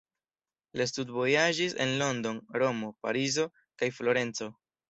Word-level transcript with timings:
Li 0.79 0.87
studvojaĝis 0.91 1.77
en 1.85 1.93
London, 2.01 2.41
Romo, 2.63 2.93
Parizo, 3.07 3.49
kaj 3.83 3.95
Florenco. 4.01 4.53